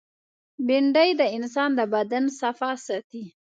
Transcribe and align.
بېنډۍ 0.67 1.09
د 1.19 1.21
انسان 1.37 1.69
د 1.79 1.81
بدن 1.93 2.23
صفا 2.39 2.71
ساتي 2.85 3.21